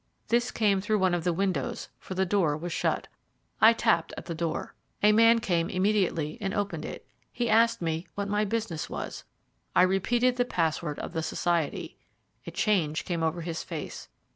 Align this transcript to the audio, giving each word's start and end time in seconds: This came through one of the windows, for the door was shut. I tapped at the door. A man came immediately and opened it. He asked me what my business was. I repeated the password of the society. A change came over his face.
This 0.29 0.49
came 0.49 0.81
through 0.81 0.97
one 0.97 1.13
of 1.13 1.25
the 1.25 1.31
windows, 1.31 1.89
for 1.99 2.15
the 2.15 2.25
door 2.25 2.57
was 2.57 2.73
shut. 2.73 3.07
I 3.61 3.71
tapped 3.71 4.11
at 4.17 4.25
the 4.25 4.33
door. 4.33 4.73
A 5.03 5.11
man 5.11 5.37
came 5.37 5.69
immediately 5.69 6.39
and 6.41 6.55
opened 6.55 6.85
it. 6.85 7.05
He 7.31 7.47
asked 7.47 7.83
me 7.83 8.07
what 8.15 8.27
my 8.27 8.43
business 8.43 8.89
was. 8.89 9.25
I 9.75 9.83
repeated 9.83 10.37
the 10.37 10.43
password 10.45 10.97
of 10.97 11.13
the 11.13 11.21
society. 11.21 11.99
A 12.47 12.49
change 12.49 13.05
came 13.05 13.21
over 13.21 13.41
his 13.41 13.61
face. 13.63 14.07